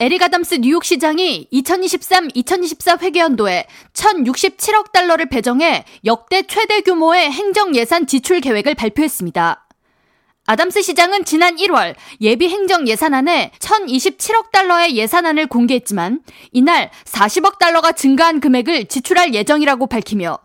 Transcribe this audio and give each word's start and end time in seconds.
에릭 0.00 0.22
아담스 0.22 0.54
뉴욕시장이 0.60 1.48
2023-2024 1.52 3.02
회계연도에 3.02 3.66
1,067억 3.94 4.92
달러를 4.92 5.26
배정해 5.26 5.84
역대 6.04 6.42
최대 6.42 6.82
규모의 6.82 7.32
행정 7.32 7.74
예산 7.74 8.06
지출 8.06 8.40
계획을 8.40 8.76
발표했습니다. 8.76 9.66
아담스 10.46 10.82
시장은 10.82 11.24
지난 11.24 11.56
1월 11.56 11.96
예비 12.20 12.48
행정 12.48 12.86
예산안에 12.86 13.50
1,027억 13.58 14.52
달러의 14.52 14.96
예산안을 14.96 15.48
공개했지만 15.48 16.20
이날 16.52 16.92
40억 17.04 17.58
달러가 17.58 17.90
증가한 17.90 18.38
금액을 18.38 18.86
지출할 18.86 19.34
예정이라고 19.34 19.88
밝히며 19.88 20.38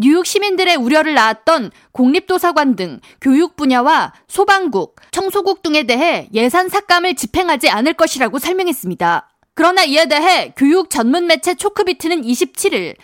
뉴욕 0.00 0.24
시민들의 0.24 0.76
우려를 0.76 1.14
낳았던 1.14 1.72
공립도서관 1.90 2.76
등 2.76 3.00
교육 3.20 3.56
분야와 3.56 4.12
소방국, 4.28 4.94
청소국 5.10 5.60
등에 5.62 5.82
대해 5.82 6.28
예산 6.32 6.68
삭감을 6.68 7.16
집행하지 7.16 7.68
않을 7.68 7.94
것이라고 7.94 8.38
설명했습니다. 8.38 9.28
그러나 9.54 9.82
이에 9.82 10.06
대해 10.06 10.52
교육 10.56 10.88
전문 10.88 11.26
매체 11.26 11.56
초크비트는 11.56 12.22
27일 12.22 12.94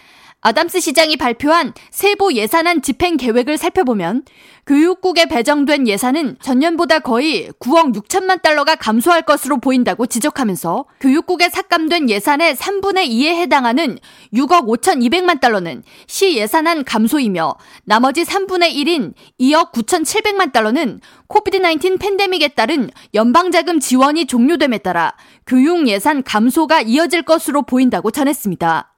아담스 0.46 0.80
시장이 0.80 1.16
발표한 1.16 1.72
세부 1.90 2.34
예산안 2.34 2.82
집행 2.82 3.16
계획을 3.16 3.56
살펴보면 3.56 4.24
교육국에 4.66 5.24
배정된 5.24 5.88
예산은 5.88 6.36
전년보다 6.42 6.98
거의 6.98 7.48
9억 7.58 7.94
6천만 7.94 8.42
달러가 8.42 8.74
감소할 8.74 9.22
것으로 9.22 9.56
보인다고 9.56 10.04
지적하면서 10.04 10.84
교육국에 11.00 11.48
삭감된 11.48 12.10
예산의 12.10 12.56
3분의 12.56 13.08
2에 13.08 13.28
해당하는 13.28 13.98
6억 14.34 14.66
5천2백만 14.66 15.40
달러는 15.40 15.82
시 16.06 16.36
예산안 16.36 16.84
감소이며 16.84 17.54
나머지 17.84 18.24
3분의 18.24 18.74
1인 18.74 19.14
2억 19.40 19.72
9천7백만 19.72 20.52
달러는 20.52 21.00
코비드-19 21.28 21.98
팬데믹에 21.98 22.48
따른 22.48 22.90
연방자금 23.14 23.80
지원이 23.80 24.26
종료됨에 24.26 24.78
따라 24.78 25.16
교육 25.46 25.88
예산 25.88 26.22
감소가 26.22 26.82
이어질 26.82 27.22
것으로 27.22 27.62
보인다고 27.62 28.10
전했습니다. 28.10 28.93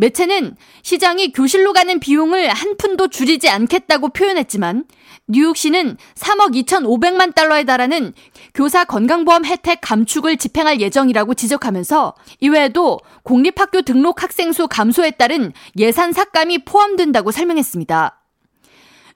매체는 0.00 0.56
시장이 0.82 1.32
교실로 1.32 1.74
가는 1.74 2.00
비용을 2.00 2.48
한 2.48 2.78
푼도 2.78 3.08
줄이지 3.08 3.50
않겠다고 3.50 4.08
표현했지만 4.08 4.84
뉴욕시는 5.28 5.98
3억 6.14 6.54
2,500만 6.64 7.34
달러에 7.34 7.64
달하는 7.64 8.14
교사 8.54 8.84
건강보험 8.84 9.44
혜택 9.44 9.80
감축을 9.82 10.38
집행할 10.38 10.80
예정이라고 10.80 11.34
지적하면서 11.34 12.14
이외에도 12.40 12.98
공립학교 13.24 13.82
등록 13.82 14.22
학생 14.22 14.52
수 14.52 14.66
감소에 14.68 15.12
따른 15.12 15.52
예산 15.76 16.12
삭감이 16.12 16.64
포함된다고 16.64 17.30
설명했습니다. 17.30 18.16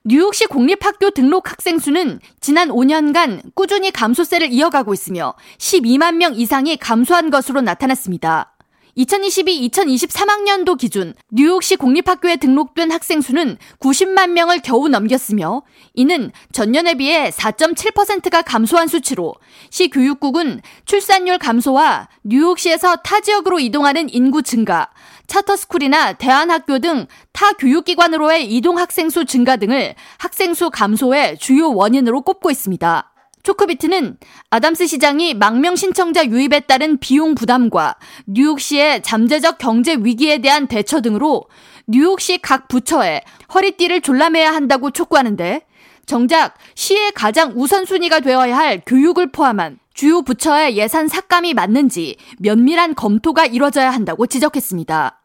뉴욕시 0.05 0.44
공립학교 0.46 1.10
등록 1.12 1.50
학생 1.50 1.78
수는 1.78 2.20
지난 2.38 2.68
5년간 2.68 3.55
꾸준히 3.55 3.90
감소세를 3.90 4.52
이어가고 4.52 4.92
있으며 4.92 5.34
12만 5.56 6.16
명 6.16 6.34
이상이 6.34 6.77
감소한 6.77 7.30
것으로 7.30 7.62
나타났습니다. 7.62 8.53
2022-2023학년도 8.96 10.78
기준 10.78 11.14
뉴욕시 11.30 11.76
공립학교에 11.76 12.36
등록된 12.36 12.90
학생 12.90 13.20
수는 13.20 13.56
90만 13.80 14.30
명을 14.30 14.60
겨우 14.62 14.88
넘겼으며 14.88 15.62
이는 15.94 16.30
전년에 16.52 16.94
비해 16.94 17.30
4.7%가 17.30 18.42
감소한 18.42 18.88
수치로 18.88 19.34
시 19.70 19.88
교육국은 19.88 20.60
출산율 20.84 21.38
감소와 21.38 22.08
뉴욕시에서 22.22 22.96
타 22.96 23.20
지역으로 23.20 23.60
이동하는 23.60 24.12
인구 24.12 24.42
증가, 24.42 24.90
차터스쿨이나 25.26 26.14
대안학교 26.14 26.78
등 26.78 27.06
타 27.34 27.52
교육기관으로의 27.52 28.46
이동 28.54 28.78
학생 28.78 29.10
수 29.10 29.24
증가 29.24 29.56
등을 29.56 29.96
학생 30.18 30.54
수 30.54 30.70
감소의 30.70 31.36
주요 31.38 31.74
원인으로 31.74 32.22
꼽고 32.22 32.50
있습니다. 32.50 33.13
초크비트는 33.44 34.16
아담스 34.50 34.86
시장이 34.86 35.34
망명 35.34 35.76
신청자 35.76 36.24
유입에 36.24 36.60
따른 36.60 36.98
비용 36.98 37.34
부담과 37.34 37.96
뉴욕시의 38.26 39.02
잠재적 39.02 39.58
경제 39.58 39.94
위기에 39.94 40.38
대한 40.38 40.66
대처 40.66 41.00
등으로 41.00 41.44
뉴욕시 41.86 42.38
각 42.38 42.68
부처에 42.68 43.20
허리띠를 43.54 44.00
졸라매야 44.00 44.52
한다고 44.52 44.90
촉구하는데 44.90 45.60
정작 46.06 46.54
시의 46.74 47.12
가장 47.12 47.52
우선순위가 47.54 48.20
되어야 48.20 48.56
할 48.56 48.83
교육을 48.84 49.30
포함한 49.30 49.78
주요 49.92 50.22
부처의 50.22 50.77
예산 50.77 51.06
삭감이 51.06 51.54
맞는지 51.54 52.16
면밀한 52.38 52.94
검토가 52.94 53.46
이뤄져야 53.46 53.90
한다고 53.90 54.27
지적했습니다. 54.27 55.20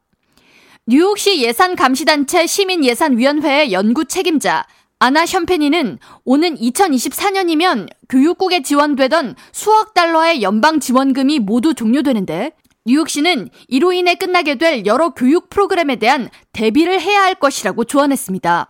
뉴욕시 0.88 1.42
예산감시단체 1.42 2.48
시민예산위원회의 2.48 3.72
연구 3.72 4.06
책임자 4.06 4.66
아나 5.02 5.26
샴페니는 5.26 5.98
오는 6.26 6.56
2024년이면 6.58 7.88
교육국에 8.10 8.62
지원되던 8.62 9.36
수억 9.54 9.94
달러의 9.94 10.42
연방 10.42 10.82
지원금이 10.82 11.40
모두 11.40 11.74
종료되는데 11.74 12.52
뉴욕시는 12.86 13.50
이로 13.70 13.94
인해 13.94 14.16
끝나게 14.16 14.56
될 14.56 14.86
여러 14.86 15.12
교육 15.12 15.50
프로그램에 15.50 15.96
대한 15.96 16.30
대비를 16.52 17.00
해야 17.00 17.24
할 17.24 17.36
것이라고 17.36 17.86
조언했습니다. 17.86 18.68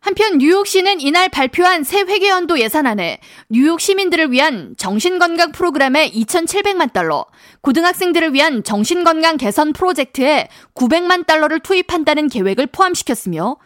한편 0.00 0.38
뉴욕시는 0.38 1.00
이날 1.00 1.28
발표한 1.28 1.84
새 1.84 2.00
회계연도 2.00 2.58
예산안에 2.58 3.18
뉴욕 3.50 3.78
시민들을 3.78 4.32
위한 4.32 4.74
정신건강 4.78 5.52
프로그램에 5.52 6.10
2,700만 6.10 6.92
달러, 6.94 7.26
고등학생들을 7.60 8.32
위한 8.32 8.62
정신건강 8.62 9.36
개선 9.36 9.74
프로젝트에 9.74 10.48
900만 10.74 11.26
달러를 11.26 11.60
투입한다는 11.60 12.28
계획을 12.28 12.68
포함시켰으며 12.68 13.56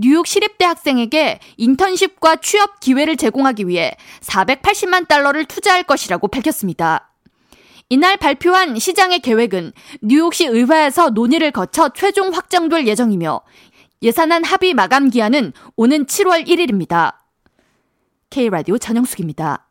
뉴욕 0.00 0.28
시립대 0.28 0.64
학생에게 0.64 1.40
인턴십과 1.56 2.36
취업 2.36 2.78
기회를 2.78 3.16
제공하기 3.16 3.66
위해 3.66 3.96
480만 4.20 5.08
달러를 5.08 5.44
투자할 5.44 5.82
것이라고 5.82 6.28
밝혔습니다. 6.28 7.10
이날 7.88 8.16
발표한 8.16 8.78
시장의 8.78 9.18
계획은 9.20 9.72
뉴욕시 10.02 10.46
의회에서 10.46 11.10
논의를 11.10 11.50
거쳐 11.50 11.88
최종 11.88 12.32
확정될 12.32 12.86
예정이며 12.86 13.40
예산안 14.02 14.44
합의 14.44 14.72
마감 14.72 15.10
기한은 15.10 15.52
오는 15.74 16.06
7월 16.06 16.46
1일입니다. 16.46 17.16
K라디오 18.30 18.78
전영숙입니다. 18.78 19.67